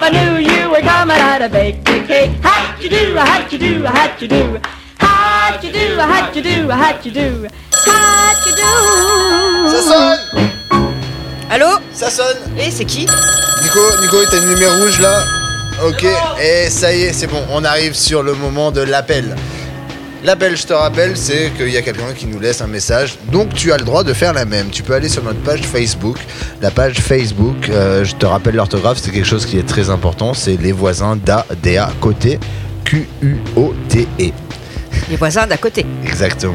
If 0.00 0.06
I 0.06 0.10
knew 0.10 0.38
you 0.38 0.70
were 0.70 0.80
coming, 0.80 1.16
I'd 1.16 1.42
have 1.42 1.52
baked 1.52 1.88
a 1.88 2.06
cake. 2.06 2.30
How'd 2.42 2.82
you 2.82 2.88
do? 2.88 3.16
How'd 3.16 3.52
you 3.52 3.58
do? 3.58 3.84
How'd 3.84 4.22
you 4.22 4.28
do? 4.28 4.60
How'd 4.98 5.64
you 5.64 5.72
do? 5.72 5.96
How'd 5.98 6.36
you 6.36 6.42
do? 6.42 6.68
How'd 6.70 7.04
you 7.04 7.12
do? 7.12 7.48
How'd 7.86 8.46
you 8.46 8.54
do? 8.56 8.70
Ça 9.70 9.82
sonne 9.82 10.18
Allô 11.50 11.66
Ça 11.92 12.10
sonne 12.10 12.36
Et 12.58 12.70
c'est 12.70 12.84
qui 12.84 13.06
Nico, 13.62 13.80
Nico, 14.00 14.16
t'as 14.30 14.38
une 14.38 14.48
lumière 14.54 14.74
rouge 14.78 15.00
là? 15.00 15.22
Ok, 15.86 16.04
et 16.42 16.68
ça 16.70 16.92
y 16.92 17.04
est, 17.04 17.12
c'est 17.12 17.26
bon, 17.26 17.42
on 17.50 17.64
arrive 17.64 17.94
sur 17.94 18.22
le 18.22 18.34
moment 18.34 18.70
de 18.70 18.82
l'appel. 18.82 19.34
L'appel, 20.22 20.54
je 20.54 20.66
te 20.66 20.74
rappelle, 20.74 21.16
c'est 21.16 21.50
qu'il 21.56 21.70
y 21.70 21.78
a 21.78 21.82
quelqu'un 21.82 22.12
qui 22.14 22.26
nous 22.26 22.38
laisse 22.38 22.60
un 22.60 22.66
message, 22.66 23.16
donc 23.32 23.54
tu 23.54 23.72
as 23.72 23.78
le 23.78 23.84
droit 23.84 24.04
de 24.04 24.12
faire 24.12 24.34
la 24.34 24.44
même. 24.44 24.68
Tu 24.68 24.82
peux 24.82 24.92
aller 24.92 25.08
sur 25.08 25.24
notre 25.24 25.40
page 25.40 25.62
Facebook. 25.62 26.18
La 26.60 26.70
page 26.70 27.00
Facebook, 27.00 27.70
euh, 27.70 28.04
je 28.04 28.14
te 28.14 28.26
rappelle 28.26 28.56
l'orthographe, 28.56 28.98
c'est 29.02 29.12
quelque 29.12 29.26
chose 29.26 29.46
qui 29.46 29.58
est 29.58 29.66
très 29.66 29.88
important, 29.88 30.34
c'est 30.34 30.60
les 30.60 30.72
voisins 30.72 31.16
d'A, 31.16 31.46
DA, 31.62 31.90
côté, 32.00 32.38
Q-U-O-T-E. 32.84 34.32
Les 35.10 35.16
voisins 35.16 35.44
d'à 35.44 35.56
côté. 35.56 35.84
Exactement. 36.04 36.54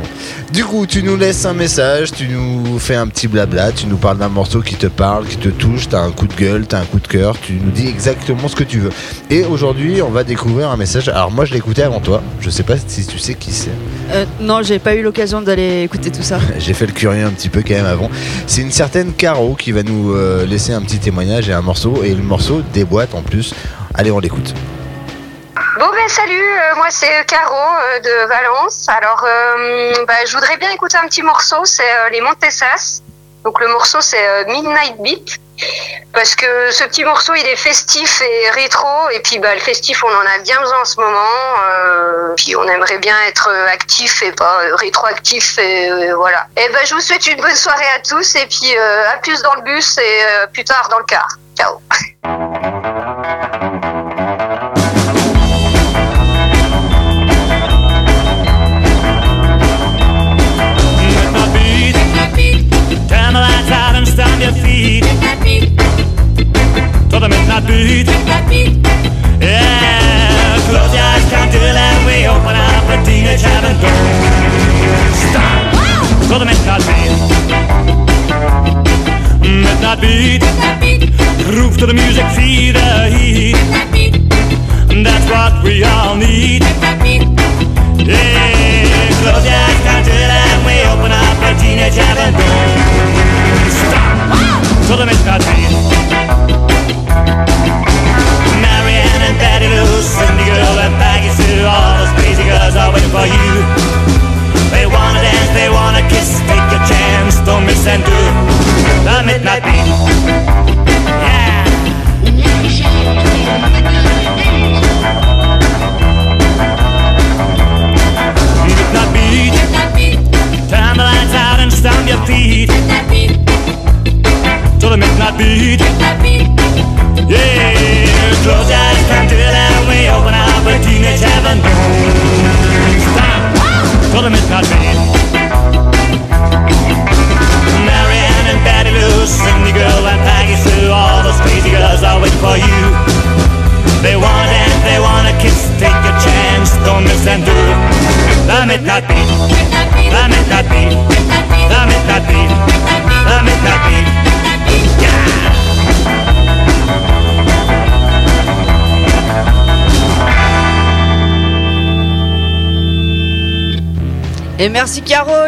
Du 0.54 0.64
coup, 0.64 0.88
tu 0.88 1.04
nous 1.04 1.18
laisses 1.18 1.46
un 1.46 1.54
message, 1.54 2.14
tu 2.14 2.30
nous 2.30 2.80
fais 2.80 2.96
un 2.96 3.08
petit 3.08 3.28
blabla, 3.28 3.74
tu 3.74 3.86
nous 3.86 3.98
parles 3.98 4.18
d'un 4.18 4.30
morceau 4.30 4.62
qui 4.62 4.76
te 4.76 4.88
parle, 4.88 5.26
qui 5.26 5.36
te 5.36 5.50
touche, 5.50 5.90
t'as 5.90 6.00
un 6.00 6.12
coup 6.12 6.26
de 6.26 6.34
gueule, 6.34 6.66
t'as 6.66 6.80
un 6.80 6.86
coup 6.86 7.02
de 7.02 7.08
cœur, 7.08 7.38
tu 7.38 7.54
nous 7.54 7.72
dis 7.72 7.86
exactement 7.88 8.48
ce 8.48 8.56
que 8.56 8.64
tu 8.64 8.80
veux. 8.80 8.92
Et 9.30 9.44
aujourd'hui, 9.44 10.02
on 10.02 10.10
va 10.10 10.24
découvrir 10.24 10.70
un 10.70 10.78
message. 10.78 11.10
Alors 11.10 11.32
moi, 11.32 11.44
je 11.44 11.52
l'ai 11.52 11.58
écouté 11.58 11.84
avant 11.84 12.00
toi. 12.00 12.24
Je 12.40 12.50
sais 12.50 12.64
pas 12.64 12.76
si 12.78 13.06
tu 13.06 13.20
sais 13.20 13.34
qui 13.34 13.52
c'est. 13.52 13.72
Euh, 14.12 14.24
non, 14.40 14.62
j'ai 14.64 14.80
pas 14.80 14.96
eu 14.96 15.04
l'occasion 15.04 15.42
d'aller 15.42 15.84
écouter 15.84 16.10
tout 16.10 16.24
ça. 16.24 16.40
J'ai 16.58 16.74
fait 16.74 16.86
le 16.86 16.94
curieux 16.94 17.26
un 17.26 17.32
petit 17.32 17.50
peu 17.50 17.62
quand 17.62 17.74
même 17.74 17.86
avant. 17.86 18.10
C'est 18.48 18.62
une 18.62 18.72
certaine 18.72 19.12
Caro 19.12 19.56
qui 19.56 19.74
va 19.74 19.84
nous 19.84 20.14
euh, 20.14 20.46
laisser 20.46 20.72
un 20.72 20.82
petit 20.82 21.00
témoignage 21.00 21.50
et 21.50 21.54
un 21.54 21.62
morceau. 21.62 22.04
Et 22.06 22.14
le 22.14 22.24
morceau 22.24 22.62
déboîte 22.74 23.16
en 23.16 23.22
plus. 23.22 23.54
Allez, 23.94 24.12
on 24.12 24.20
l'écoute. 24.20 24.54
Bon 25.78 25.90
ben 25.92 26.08
salut, 26.08 26.42
euh, 26.42 26.76
moi 26.78 26.88
c'est 26.90 27.26
Caro 27.26 27.54
euh, 27.54 28.00
de 28.00 28.28
Valence. 28.28 28.88
Alors 28.88 29.22
euh, 29.26 30.06
bah, 30.08 30.14
je 30.26 30.34
voudrais 30.34 30.56
bien 30.56 30.72
écouter 30.72 30.96
un 30.96 31.06
petit 31.08 31.22
morceau, 31.22 31.66
c'est 31.66 31.84
euh, 31.84 32.10
les 32.12 32.22
Montessas. 32.22 33.02
Donc 33.44 33.60
le 33.60 33.68
morceau 33.68 34.00
c'est 34.00 34.26
euh, 34.26 34.46
Midnight 34.48 35.02
Beat. 35.02 35.38
Parce 36.14 36.34
que 36.34 36.72
ce 36.72 36.86
petit 36.86 37.04
morceau 37.04 37.34
il 37.36 37.46
est 37.46 37.58
festif 37.58 38.22
et 38.22 38.50
rétro 38.52 39.10
et 39.10 39.20
puis 39.20 39.38
bah, 39.40 39.54
le 39.54 39.60
festif 39.60 40.02
on 40.02 40.08
en 40.08 40.26
a 40.26 40.40
bien 40.44 40.58
besoin 40.62 40.80
en 40.80 40.86
ce 40.86 40.98
moment. 40.98 41.20
Euh, 41.70 42.34
puis 42.38 42.56
on 42.56 42.64
aimerait 42.70 43.00
bien 43.00 43.18
être 43.28 43.50
euh, 43.52 43.68
actif 43.68 44.24
et 44.24 44.32
pas 44.32 44.62
euh, 44.64 44.76
rétroactif 44.76 45.58
et 45.58 45.92
euh, 45.92 46.16
voilà. 46.16 46.48
Et 46.56 46.70
ben 46.70 46.86
je 46.86 46.96
vous 46.96 47.02
souhaite 47.02 47.28
une 47.28 47.42
bonne 47.42 47.56
soirée 47.56 47.90
à 47.94 48.00
tous 48.00 48.36
et 48.36 48.48
puis 48.48 48.78
euh, 48.78 49.12
à 49.12 49.18
plus 49.18 49.42
dans 49.42 49.56
le 49.56 49.62
bus 49.64 49.98
et 49.98 50.24
euh, 50.24 50.48
plus 50.48 50.64
tard 50.64 50.88
dans 50.90 51.00
le 51.00 51.06
car. 51.06 51.28
Ciao. 51.58 51.82
la 67.56 67.62
bite. 67.62 68.06
Take 68.06 68.26
that 68.26 68.50
beat. 68.50 68.95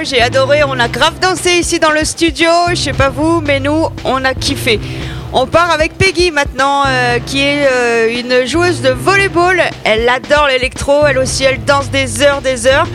J'ai 0.08 0.22
adoré, 0.22 0.64
on 0.64 0.80
a 0.80 0.88
grave 0.88 1.20
dansé 1.20 1.58
ici 1.60 1.80
dans 1.80 1.92
le 1.92 2.06
studio, 2.06 2.50
je 2.70 2.76
sais 2.76 2.94
pas 2.94 3.10
vous, 3.10 3.42
mais 3.42 3.60
nous, 3.60 3.88
on 4.06 4.24
a 4.24 4.34
kiffé. 4.34 4.80
On 5.34 5.46
part 5.46 5.70
avec 5.72 5.98
Peggy 5.98 6.32
maintenant, 6.32 6.84
euh, 6.88 7.20
qui 7.20 7.42
est 7.42 7.68
euh, 7.70 8.18
une 8.18 8.48
joueuse 8.48 8.82
de 8.82 8.90
volleyball. 8.90 9.62
Elle 9.84 10.08
adore 10.08 10.48
l'électro, 10.48 11.06
elle 11.06 11.18
aussi, 11.18 11.44
elle 11.44 11.64
danse 11.66 11.90
des 11.90 12.22
heures, 12.22 12.42
des 12.42 12.68
heures. 12.68 12.88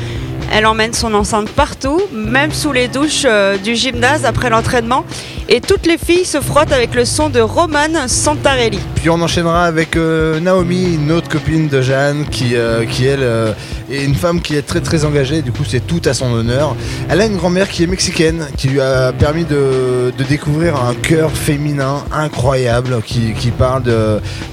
Elle 0.51 0.67
emmène 0.67 0.93
son 0.93 1.15
enceinte 1.15 1.49
partout, 1.49 2.01
même 2.13 2.53
sous 2.53 2.73
les 2.73 2.89
douches 2.89 3.23
euh, 3.25 3.57
du 3.57 3.75
gymnase 3.75 4.25
après 4.25 4.51
l'entraînement. 4.51 5.05
Et 5.49 5.61
toutes 5.61 5.87
les 5.87 5.99
filles 5.99 6.25
se 6.25 6.41
frottent 6.41 6.73
avec 6.73 6.95
le 6.95 7.05
son 7.05 7.29
de 7.29 7.41
Roman 7.41 8.07
Santarelli. 8.07 8.79
Puis 8.97 9.11
on 9.11 9.21
enchaînera 9.21 9.65
avec 9.65 9.97
euh, 9.97 10.41
Naomi, 10.41 10.95
une 10.95 11.11
autre 11.13 11.29
copine 11.29 11.69
de 11.69 11.81
Jeanne, 11.83 12.27
qui, 12.31 12.55
euh, 12.55 12.85
elle 13.01 13.55
est 13.95 14.05
une 14.05 14.15
femme 14.15 14.41
qui 14.41 14.57
est 14.57 14.63
très 14.63 14.81
très 14.81 15.05
engagée, 15.05 15.43
du 15.43 15.53
coup 15.53 15.65
c'est 15.67 15.87
tout 15.87 16.01
à 16.05 16.15
son 16.15 16.33
honneur. 16.33 16.77
Elle 17.09 17.21
a 17.21 17.27
une 17.27 17.37
grand-mère 17.37 17.69
qui 17.69 17.83
est 17.83 17.87
mexicaine, 17.87 18.47
qui 18.57 18.69
lui 18.69 18.81
a 18.81 19.13
permis 19.13 19.45
de, 19.45 20.13
découvrir 20.29 20.77
un 20.77 20.95
cœur 20.95 21.31
féminin 21.33 22.05
incroyable, 22.13 23.03
qui, 23.05 23.51
parle 23.59 23.83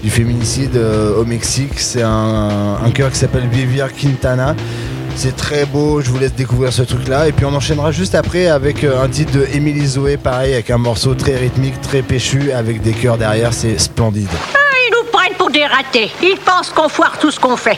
du 0.03 0.09
féminicide 0.09 0.77
au 1.17 1.23
Mexique. 1.23 1.79
C'est 1.79 2.01
un, 2.01 2.77
un 2.83 2.91
cœur 2.91 3.11
qui 3.11 3.17
s'appelle 3.17 3.47
Vivir 3.47 3.93
Quintana. 3.93 4.55
C'est 5.21 5.35
très 5.35 5.65
beau, 5.65 5.99
je 5.99 6.09
vous 6.11 6.17
laisse 6.17 6.33
découvrir 6.33 6.71
ce 6.71 6.81
truc-là. 6.81 7.27
Et 7.27 7.33
puis 7.33 7.43
on 7.43 7.53
enchaînera 7.53 7.91
juste 7.91 8.15
après 8.15 8.47
avec 8.47 8.85
euh, 8.85 9.03
un 9.03 9.09
titre 9.09 9.33
de 9.33 9.45
Émilie 9.53 9.85
Zoé, 9.85 10.15
pareil, 10.15 10.53
avec 10.53 10.69
un 10.69 10.77
morceau 10.77 11.13
très 11.13 11.35
rythmique, 11.35 11.81
très 11.81 12.01
péchu, 12.01 12.53
avec 12.53 12.81
des 12.81 12.93
chœurs 12.93 13.17
derrière, 13.17 13.53
c'est 13.53 13.77
splendide. 13.77 14.29
Ah, 14.53 14.57
ils 14.87 14.91
nous 14.93 15.11
prennent 15.11 15.35
pour 15.37 15.51
des 15.51 15.65
ratés. 15.65 16.09
Ils 16.23 16.37
pensent 16.37 16.69
qu'on 16.69 16.87
foire 16.87 17.19
tout 17.19 17.31
ce 17.31 17.37
qu'on 17.37 17.57
fait. 17.57 17.77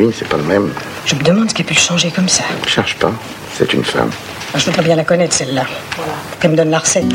Lui, 0.00 0.14
c'est 0.16 0.28
pas 0.28 0.36
le 0.36 0.44
même. 0.44 0.72
Je 1.06 1.14
me 1.14 1.22
demande 1.22 1.50
ce 1.50 1.54
qui 1.54 1.62
a 1.62 1.64
pu 1.64 1.74
le 1.74 1.80
changer 1.80 2.10
comme 2.10 2.28
ça. 2.28 2.44
Cherche 2.66 2.96
pas. 2.96 3.12
C'est 3.56 3.72
une 3.72 3.84
femme. 3.84 4.10
Ah, 4.52 4.58
Je 4.58 4.64
voudrais 4.66 4.82
bien 4.82 4.96
la 4.96 5.04
connaître, 5.04 5.34
celle-là. 5.34 5.66
Qu'elle 6.40 6.52
me 6.52 6.56
donne 6.56 6.70
la 6.70 6.78
recette. 6.78 7.12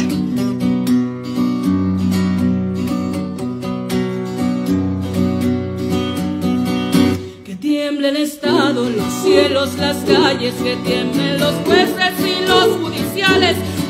Que 7.45 7.55
tiemblen 7.55 8.15
estado 8.17 8.89
los 8.89 9.11
cielos, 9.23 9.69
las 9.79 9.97
calles, 10.09 10.53
que 10.63 10.75
tiemblen 10.85 11.39
los 11.39 11.55
jueces 11.65 12.15
y 12.19 12.35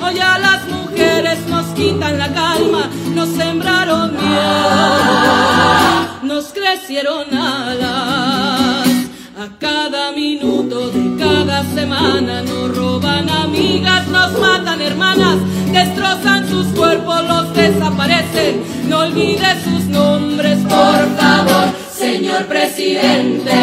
Hoy 0.05 0.19
a 0.19 0.37
las 0.37 0.67
mujeres 0.67 1.39
nos 1.47 1.65
quitan 1.73 2.19
la 2.19 2.31
calma, 2.31 2.89
nos 3.15 3.29
sembraron 3.29 4.11
miedo, 4.11 5.47
nos 6.21 6.45
crecieron 6.53 7.33
alas. 7.35 8.24
Cada 9.85 10.11
minuto 10.13 10.89
de 10.89 11.15
cada 11.23 11.63
semana 11.75 12.41
nos 12.41 12.75
roban 12.75 13.29
amigas, 13.29 14.07
nos 14.07 14.31
matan 14.39 14.81
hermanas, 14.81 15.37
destrozan 15.71 16.49
sus 16.49 16.65
cuerpos, 16.69 17.23
los 17.27 17.53
desaparecen. 17.53 18.63
No 18.89 19.01
olvide 19.01 19.45
sus 19.63 19.83
nombres, 19.85 20.57
por 20.63 21.01
favor, 21.19 21.65
señor 21.95 22.47
presidente. 22.47 23.53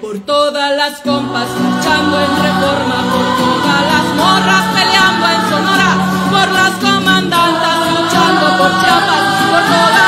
Por 0.00 0.20
todas 0.20 0.74
las 0.74 1.00
compas 1.00 1.48
marchando 1.62 2.20
en 2.20 2.32
reforma, 2.48 2.98
por 3.12 3.26
todas 3.44 3.82
las 3.92 4.06
morras 4.16 4.64
peleando 4.72 5.26
en 5.34 5.42
Sonora, 5.50 5.90
por 6.30 6.48
las 6.50 6.72
comandantas 6.80 7.78
luchando 7.92 8.46
por 8.56 8.70
Chiapas, 8.80 9.24
por 9.50 9.62
todas 9.68 10.07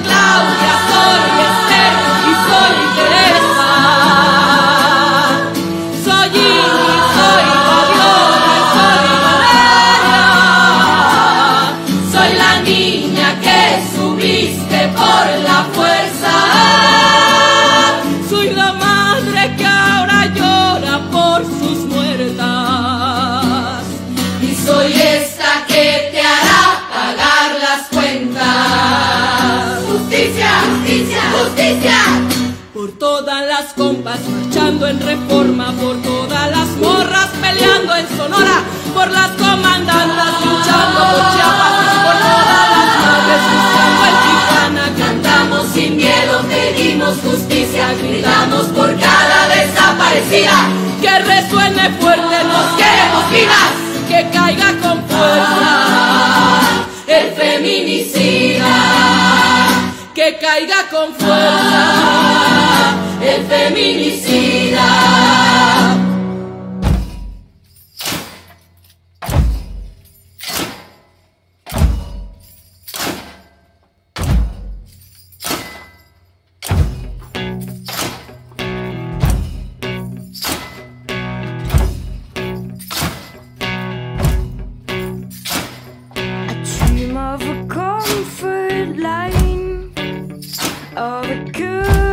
Claudia, 0.00 1.61
marchando 34.62 34.86
en 34.86 35.00
reforma, 35.00 35.72
por 35.72 36.00
todas 36.02 36.50
las 36.50 36.68
morras 36.76 37.28
peleando 37.40 37.96
en 37.96 38.08
Sonora, 38.16 38.62
por 38.94 39.10
las 39.10 39.30
comandantas 39.30 40.40
luchando 40.44 41.00
por 41.00 41.34
Chiapas, 41.34 41.72
por 42.04 42.16
todas 42.30 42.66
las 42.70 42.90
madres 43.02 43.42
buscando 43.50 44.02
en 44.06 44.16
Tijuana, 44.22 44.86
cantamos 44.96 45.66
sin 45.72 45.96
miedo, 45.96 46.34
pedimos 46.48 47.16
justicia, 47.24 47.92
gritamos 47.94 48.66
por 48.66 48.96
cada 49.00 49.48
desaparecida, 49.48 50.68
que 51.00 51.18
resuene 51.18 51.90
fuerte, 52.00 52.44
nos 52.44 52.76
queremos 52.76 53.30
vivas, 53.32 53.72
que 54.06 54.30
caiga 54.30 54.78
con 54.80 55.04
fuerza 55.08 56.86
el 57.08 57.32
feminicida 57.32 58.72
que 60.14 60.38
caiga 60.38 60.88
con 60.90 61.12
fuerza 61.14 62.71
el 63.22 63.44
feminicida. 63.46 65.22
of 91.04 91.24
a 91.24 91.52
comfort 91.52 92.11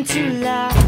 into 0.00 0.30
life. 0.40 0.79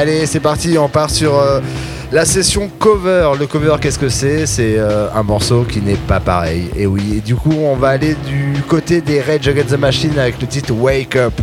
Allez, 0.00 0.24
c'est 0.26 0.40
parti, 0.40 0.78
on 0.78 0.88
part 0.88 1.10
sur 1.10 1.38
euh, 1.38 1.60
la 2.10 2.24
session 2.24 2.70
cover. 2.78 3.32
Le 3.38 3.46
cover, 3.46 3.76
qu'est-ce 3.80 3.98
que 3.98 4.08
c'est? 4.08 4.46
C'est 4.46 4.78
euh, 4.78 5.08
un 5.14 5.22
morceau 5.22 5.64
qui 5.64 5.80
n'est 5.80 5.94
pas 5.94 6.20
pareil. 6.20 6.70
Et 6.74 6.86
oui, 6.86 7.22
du 7.24 7.36
coup, 7.36 7.52
on 7.52 7.76
va 7.76 7.88
aller 7.88 8.16
du 8.26 8.62
côté 8.66 9.02
des 9.02 9.20
Rage 9.20 9.46
Against 9.46 9.70
the 9.70 9.78
Machine 9.78 10.18
avec 10.18 10.40
le 10.40 10.46
titre 10.46 10.72
Wake 10.72 11.16
Up. 11.16 11.34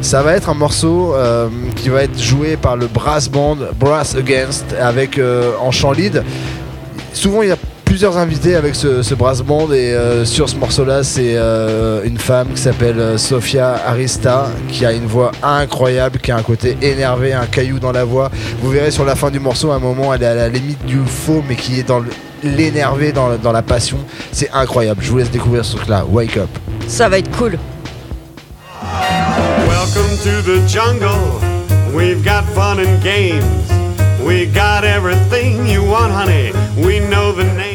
Ça 0.00 0.22
va 0.22 0.34
être 0.34 0.48
un 0.48 0.54
morceau 0.54 1.14
euh, 1.14 1.48
qui 1.76 1.90
va 1.90 2.04
être 2.04 2.18
joué 2.18 2.56
par 2.56 2.76
le 2.76 2.86
brass 2.86 3.28
band 3.28 3.58
Brass 3.78 4.14
Against 4.14 4.64
avec 4.80 5.20
en 5.60 5.70
chant 5.70 5.92
lead. 5.92 6.24
Souvent, 7.12 7.42
il 7.42 7.48
y 7.48 7.52
a 7.52 7.56
plusieurs 7.90 8.18
invités 8.18 8.54
avec 8.54 8.76
ce, 8.76 9.02
ce 9.02 9.16
brass 9.16 9.42
band 9.42 9.72
et 9.72 9.92
euh, 9.92 10.24
sur 10.24 10.48
ce 10.48 10.54
morceau-là, 10.54 11.02
c'est 11.02 11.34
euh, 11.34 12.04
une 12.04 12.18
femme 12.18 12.46
qui 12.54 12.62
s'appelle 12.62 13.00
euh, 13.00 13.18
Sofia 13.18 13.82
Arista 13.84 14.46
qui 14.68 14.86
a 14.86 14.92
une 14.92 15.06
voix 15.06 15.32
incroyable, 15.42 16.20
qui 16.20 16.30
a 16.30 16.36
un 16.36 16.42
côté 16.42 16.76
énervé, 16.82 17.32
un 17.32 17.46
caillou 17.46 17.80
dans 17.80 17.90
la 17.90 18.04
voix. 18.04 18.30
Vous 18.62 18.70
verrez 18.70 18.92
sur 18.92 19.04
la 19.04 19.16
fin 19.16 19.28
du 19.32 19.40
morceau, 19.40 19.72
à 19.72 19.74
un 19.74 19.80
moment, 19.80 20.14
elle 20.14 20.22
est 20.22 20.26
à 20.26 20.34
la 20.36 20.48
limite 20.48 20.86
du 20.86 20.98
faux, 21.04 21.42
mais 21.48 21.56
qui 21.56 21.80
est 21.80 21.82
dans 21.82 22.00
l'énervé, 22.44 23.10
dans, 23.10 23.36
dans 23.36 23.50
la 23.50 23.62
passion. 23.62 23.98
C'est 24.30 24.52
incroyable. 24.52 25.02
Je 25.02 25.10
vous 25.10 25.18
laisse 25.18 25.32
découvrir 25.32 25.64
ce 25.64 25.74
truc-là. 25.74 26.04
Wake 26.08 26.36
up. 26.36 26.48
Ça 26.86 27.08
va 27.08 27.18
être 27.18 27.36
cool. 27.36 27.58
Welcome 29.66 30.16
to 30.22 30.42
the 30.42 30.64
jungle. 30.68 31.40
We've 31.92 32.22
got 32.24 32.44
fun 32.54 32.78
and 32.78 33.02
games. 33.02 33.42
We 34.24 34.46
got 34.46 34.84
everything 34.84 35.66
you 35.66 35.82
want, 35.82 36.12
honey. 36.12 36.52
We 36.76 37.00
know 37.00 37.32
the 37.32 37.42
names. 37.56 37.69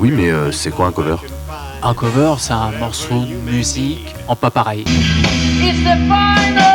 Oui, 0.00 0.10
mais 0.10 0.30
euh, 0.30 0.50
c'est 0.50 0.70
quoi 0.70 0.86
un 0.86 0.92
cover? 0.92 1.16
Un 1.82 1.92
cover, 1.92 2.34
c'est 2.38 2.54
un 2.54 2.70
morceau 2.70 3.22
de 3.22 3.34
musique 3.34 4.14
en 4.26 4.34
pas 4.34 4.50
pareil. 4.50 4.84
It's 5.62 5.80
the 5.80 5.94
final 6.08 6.69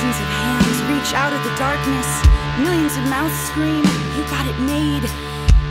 Thousands 0.00 0.22
of 0.22 0.28
hands 0.28 0.82
reach 0.84 1.12
out 1.12 1.30
of 1.30 1.44
the 1.44 1.54
darkness. 1.58 2.06
Millions 2.58 2.96
of 2.96 3.02
mouths 3.10 3.38
scream, 3.48 3.84
you 4.16 4.22
got 4.30 4.46
it 4.46 4.58
made. 4.60 5.04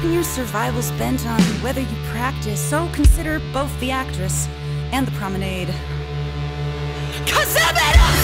And 0.04 0.14
your 0.14 0.24
survival's 0.24 0.92
bent 0.92 1.26
on 1.26 1.42
whether 1.64 1.82
you 1.82 1.98
practice, 2.12 2.60
so 2.62 2.88
consider 2.94 3.40
both 3.52 3.72
the 3.80 3.90
actress 3.90 4.48
and 4.92 5.08
the 5.08 5.12
promenade. 5.14 5.74
Cause 7.26 7.58
I'm 7.60 8.19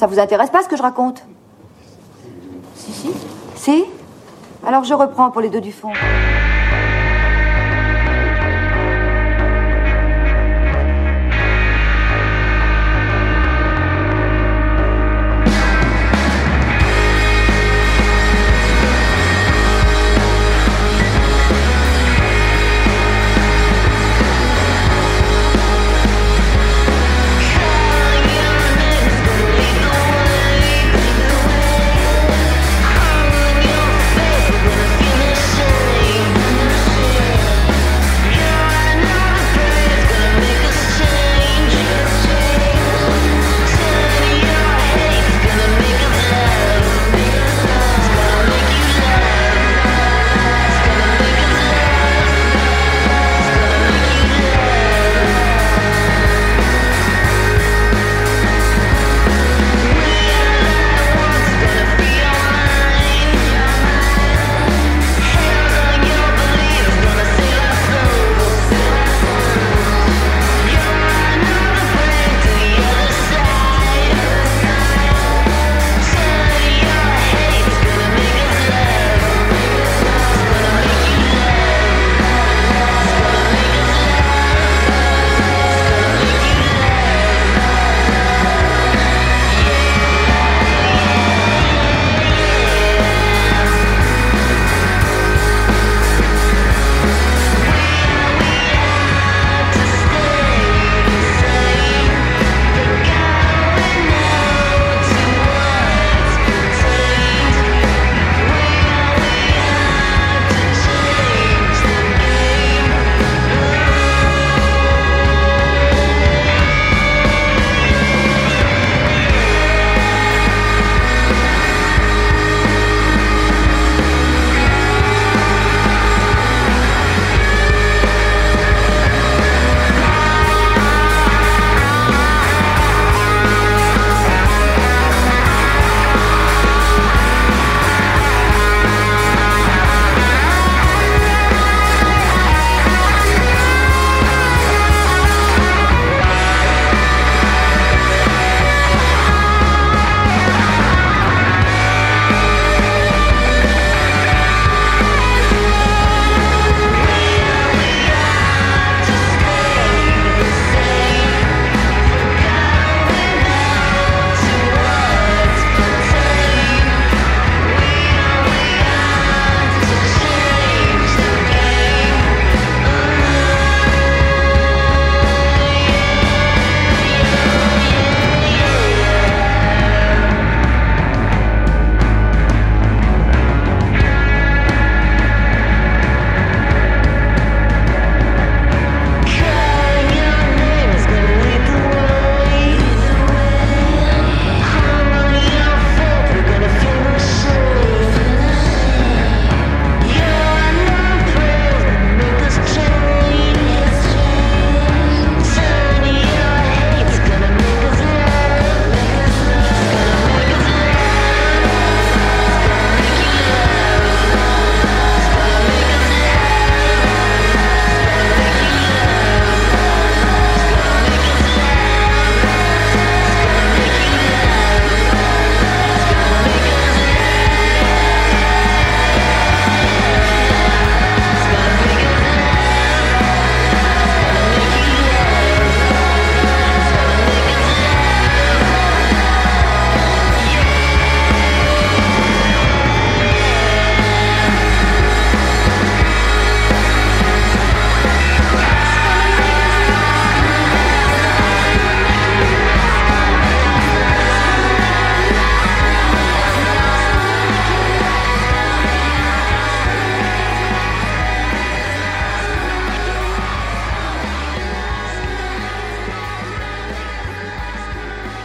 ça 0.00 0.06
vous 0.06 0.18
intéresse 0.18 0.48
pas 0.48 0.62
ce 0.62 0.68
que 0.68 0.78
je 0.78 0.82
raconte 0.82 1.22
Si, 2.74 2.90
si. 2.90 3.10
Si? 3.54 3.84
Alors 4.66 4.82
je 4.82 4.94
reprends 4.94 5.30
pour 5.30 5.42
les 5.42 5.50
deux 5.50 5.60
du 5.60 5.72
fond. 5.72 5.92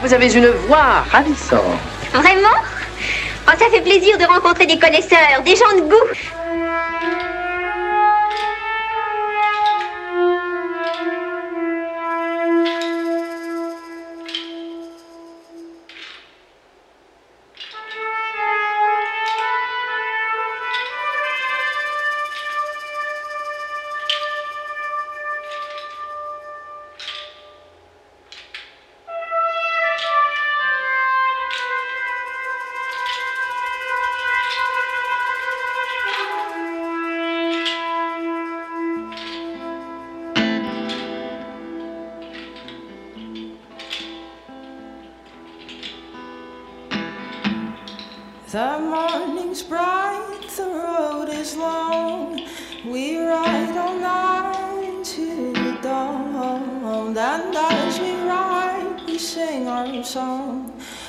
Vous 0.05 0.13
avez 0.13 0.31
une 0.35 0.49
voix 0.67 1.03
ravissante. 1.11 1.63
Vraiment? 2.13 2.59
Oh, 3.47 3.51
ça 3.57 3.65
fait 3.71 3.81
plaisir 3.81 4.15
de 4.19 4.25
rencontrer 4.25 4.67
des 4.67 4.77
connaisseurs, 4.77 5.41
des 5.43 5.55
gens 5.55 5.75
de 5.75 5.81
goût. 5.81 6.34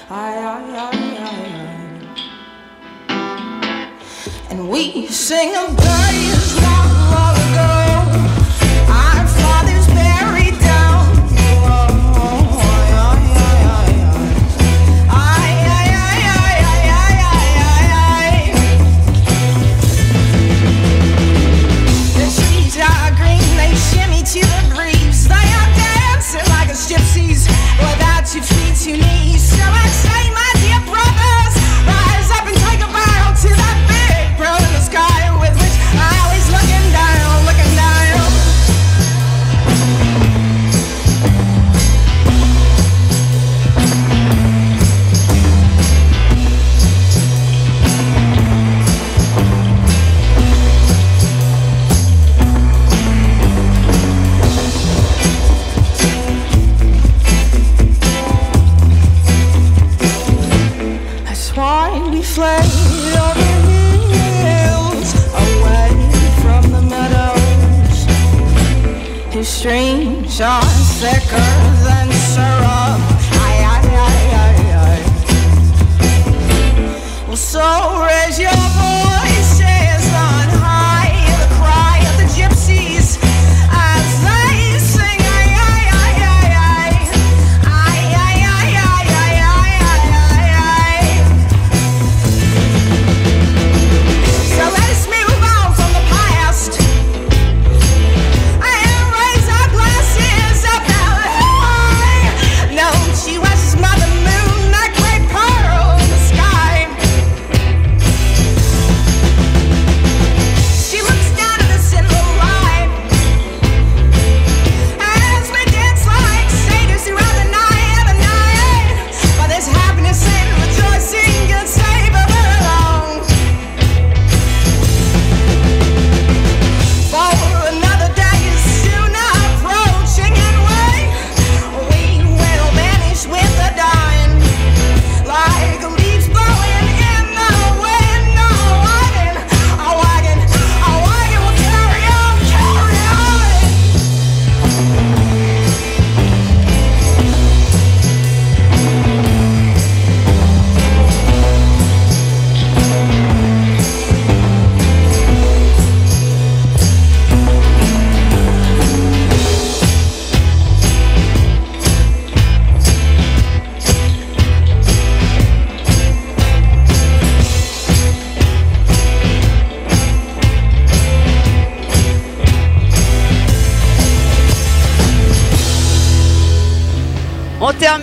Aye, 0.08 0.38
aye, 0.38 0.76
aye, 0.76 1.18
aye, 1.18 1.50
aye. 1.58 2.06
And 4.50 4.68
we 4.70 5.06
sing 5.08 5.54
of 5.56 5.76
days 5.76 6.35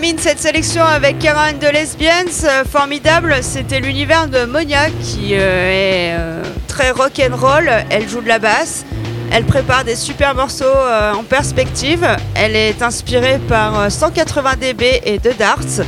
termine 0.04 0.20
cette 0.20 0.40
sélection 0.40 0.84
avec 0.84 1.18
Karen 1.20 1.58
de 1.60 1.68
Lesbians, 1.68 2.44
euh, 2.44 2.66
formidable. 2.66 3.38
C'était 3.42 3.80
l'univers 3.80 4.28
de 4.28 4.44
Monia 4.44 4.90
qui 5.02 5.30
euh, 5.32 5.38
est 5.38 6.14
euh, 6.20 6.44
très 6.68 6.92
rock 6.92 7.22
and 7.22 7.34
roll. 7.38 7.72
Elle 7.90 8.10
joue 8.10 8.20
de 8.20 8.28
la 8.28 8.38
basse. 8.38 8.84
Elle 9.32 9.46
prépare 9.46 9.86
des 9.86 9.96
super 9.96 10.36
morceaux 10.36 10.66
en 10.66 11.24
perspective. 11.24 12.06
Elle 12.36 12.58
est 12.58 12.82
inspirée 12.82 13.40
par 13.48 13.80
euh, 13.80 13.90
180 13.90 14.56
dB 14.60 15.02
et 15.06 15.20
de 15.20 15.32
Darts. 15.32 15.86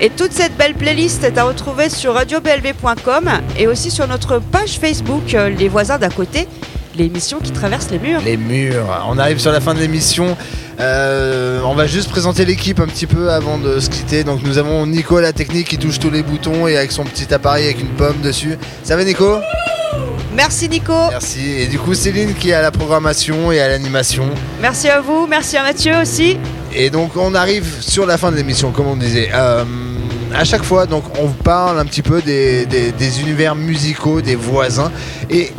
Et 0.00 0.08
toute 0.08 0.32
cette 0.32 0.56
belle 0.56 0.74
playlist 0.74 1.22
est 1.22 1.36
à 1.36 1.44
retrouver 1.44 1.90
sur 1.90 2.14
radioblv.com 2.14 3.30
et 3.58 3.66
aussi 3.66 3.90
sur 3.90 4.08
notre 4.08 4.38
page 4.38 4.78
Facebook 4.78 5.36
Les 5.58 5.68
voisins 5.68 5.98
d'à 5.98 6.08
côté, 6.08 6.48
l'émission 6.96 7.38
qui 7.38 7.50
traverse 7.50 7.90
les 7.90 7.98
murs. 7.98 8.20
Les 8.24 8.38
murs. 8.38 8.86
On 9.08 9.18
arrive 9.18 9.38
sur 9.38 9.52
la 9.52 9.60
fin 9.60 9.74
de 9.74 9.80
l'émission. 9.80 10.38
Euh, 10.82 11.60
on 11.64 11.74
va 11.74 11.86
juste 11.86 12.10
présenter 12.10 12.44
l'équipe 12.44 12.80
un 12.80 12.86
petit 12.86 13.06
peu 13.06 13.30
avant 13.30 13.56
de 13.56 13.78
se 13.78 13.88
quitter. 13.88 14.24
Donc 14.24 14.42
nous 14.42 14.58
avons 14.58 14.84
Nico 14.86 15.20
la 15.20 15.32
technique 15.32 15.68
qui 15.68 15.78
touche 15.78 15.98
tous 16.00 16.10
les 16.10 16.22
boutons 16.24 16.66
et 16.66 16.76
avec 16.76 16.90
son 16.90 17.04
petit 17.04 17.32
appareil 17.32 17.64
avec 17.66 17.80
une 17.80 17.88
pomme 17.90 18.20
dessus. 18.20 18.58
Ça 18.82 18.96
va 18.96 19.04
Nico? 19.04 19.38
Merci 20.34 20.68
Nico. 20.68 20.94
Merci. 21.10 21.46
Et 21.58 21.66
du 21.66 21.78
coup 21.78 21.94
Céline 21.94 22.34
qui 22.34 22.50
est 22.50 22.54
à 22.54 22.62
la 22.62 22.70
programmation 22.72 23.52
et 23.52 23.60
à 23.60 23.68
l'animation. 23.68 24.24
Merci 24.60 24.88
à 24.88 25.00
vous, 25.00 25.26
merci 25.28 25.56
à 25.56 25.62
Mathieu 25.62 25.92
aussi. 26.00 26.36
Et 26.74 26.90
donc 26.90 27.16
on 27.16 27.34
arrive 27.34 27.66
sur 27.80 28.04
la 28.06 28.18
fin 28.18 28.32
de 28.32 28.36
l'émission, 28.36 28.72
comme 28.72 28.86
on 28.88 28.96
disait. 28.96 29.30
Euh, 29.34 29.64
à 30.34 30.44
chaque 30.44 30.62
fois, 30.64 30.86
donc 30.86 31.04
on 31.20 31.26
vous 31.26 31.34
parle 31.44 31.78
un 31.78 31.84
petit 31.84 32.00
peu 32.02 32.22
des, 32.22 32.64
des- 32.64 32.90
des 32.92 33.20
univers 33.20 33.54
musicaux, 33.54 34.22
des 34.22 34.34
voisins. 34.34 34.90
Et 35.28 35.52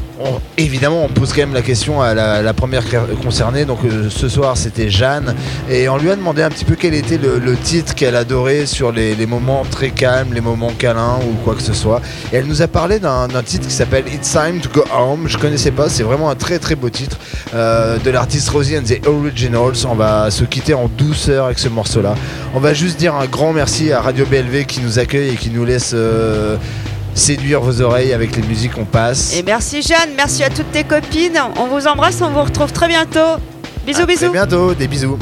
évidemment, 0.58 1.04
on 1.04 1.08
pose 1.08 1.32
quand 1.34 1.42
même 1.42 1.54
la 1.54 1.62
question 1.62 2.02
à 2.02 2.14
la, 2.14 2.54
première 2.54 2.84
concernée. 3.22 3.66
Donc 3.66 3.80
euh, 3.84 4.10
ce 4.10 4.30
soir, 4.30 4.58
c'était 4.58 4.90
Jeanne. 4.90 5.36
Et 5.70 5.90
on 5.90 5.98
lui 5.98 6.10
a 6.12 6.16
demandé 6.16 6.42
un 6.42 6.50
petit 6.50 6.66
peu 6.66 6.76
quel 6.76 6.94
était 6.94 7.18
le, 7.18 7.56
titre 7.58 7.96
qu'elle 7.96 8.16
adorait 8.16 8.66
sur 8.66 8.92
les, 8.92 9.16
moments 9.26 9.64
très 9.70 9.90
calmes, 9.90 10.34
les 10.34 10.42
moments 10.42 10.72
câlins 10.78 11.20
ou 11.28 11.34
quoi 11.44 11.56
que 11.56 11.62
ce 11.62 11.74
soit. 11.74 12.02
Et 12.32 12.38
elle 12.38 12.46
nous 12.46 12.62
a 12.62 12.68
parlé 12.68 13.00
d'un 13.00 13.28
d'un 13.28 13.44
titre 13.44 13.68
qui 13.68 13.74
s'appelle 13.74 14.06
It's 14.14 14.32
Time 14.32 14.60
to 14.60 14.70
Go 14.70 14.84
Home. 14.96 15.28
Je 15.28 15.38
connaissais 15.38 15.72
pas, 15.72 15.90
c'est 15.90 16.04
vraiment 16.04 16.30
un 16.30 16.36
très 16.36 16.60
très 16.60 16.76
beau 16.76 16.90
titre 16.90 17.18
euh, 17.54 17.98
de 17.98 18.10
l'artiste 18.10 18.50
Rosie 18.50 18.78
and 18.78 18.84
the 18.84 19.06
Originals. 19.08 19.86
On 19.90 19.96
va 19.96 20.30
se 20.32 20.44
quitter 20.44 20.74
en 20.74 20.88
douceur 20.88 21.46
avec 21.46 21.60
ce 21.60 21.70
morceau-là. 21.70 22.16
On 22.54 22.60
va 22.60 22.74
juste 22.74 23.00
dire 23.00 23.16
un 23.16 23.26
grand 23.26 23.54
merci 23.54 23.92
à 23.92 24.02
Radio 24.02 24.26
BLV 24.26 24.66
qui 24.66 24.82
nous 24.82 25.00
accueille 25.00 25.30
et 25.30 25.36
qui 25.36 25.50
nous 25.50 25.66
laisse 25.66 25.92
euh, 25.94 26.58
séduire 27.16 27.62
vos 27.62 27.82
oreilles 27.82 28.14
avec 28.14 28.36
les 28.36 28.44
musiques 28.44 28.74
qu'on 28.74 28.86
passe. 28.86 29.36
Et 29.36 29.44
merci 29.44 29.82
Jeanne, 29.82 30.10
merci 30.18 30.44
à 30.44 30.50
toutes 30.50 30.72
tes 30.72 30.84
copines. 30.84 31.40
On 31.58 31.68
vous 31.68 31.88
embrasse, 31.88 32.22
on 32.22 32.30
vous 32.30 32.42
retrouve 32.44 32.72
très 32.72 32.88
bientôt. 32.88 33.40
Bisous, 33.86 34.02
À 34.02 34.06
bisous. 34.06 34.32
bientôt, 34.32 34.74
des 34.74 34.88
bisous. 34.88 35.18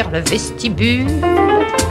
Le 0.00 0.20
vestibule, 0.20 1.06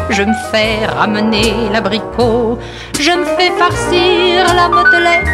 je 0.09 0.23
me 0.23 0.33
fais 0.51 0.85
ramener 0.87 1.69
l'abricot, 1.71 2.57
je 2.99 3.11
me 3.11 3.25
fais 3.37 3.51
farcir 3.51 4.53
la 4.55 4.67
motelette, 4.69 5.27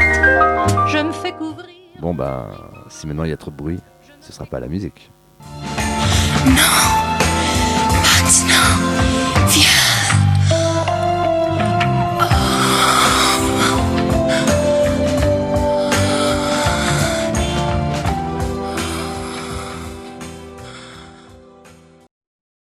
je 0.90 0.98
me 0.98 1.14
fais 1.14 1.32
couvrir. 1.32 1.76
Bon 2.02 2.14
bah, 2.14 2.50
si 2.90 3.08
maintenant 3.08 3.24
il 3.24 3.30
y 3.30 3.34
a 3.34 3.38
trop 3.38 3.52
de 3.52 3.56
bruit, 3.56 3.80
ce 4.20 4.34
sera 4.34 4.46
pas 4.46 4.60
la 4.60 4.68
musique. 4.68 5.10
Maintenant, 6.46 7.08